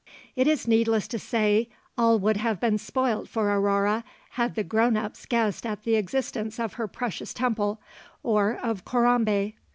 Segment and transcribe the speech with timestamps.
[0.35, 4.97] ]It is needless to say all would have been spoilt for Aurore had the 'grown
[4.97, 7.79] ups' guessed at the existence of her precious temple
[8.23, 9.53] or of Corambé.